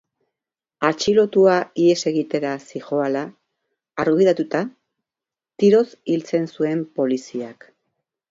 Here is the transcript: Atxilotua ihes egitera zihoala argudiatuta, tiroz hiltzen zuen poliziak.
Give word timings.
Atxilotua 0.87 1.57
ihes 1.83 1.97
egitera 2.11 2.53
zihoala 2.71 3.21
argudiatuta, 4.05 4.63
tiroz 5.63 5.85
hiltzen 6.15 6.51
zuen 6.57 6.83
poliziak. 7.01 7.69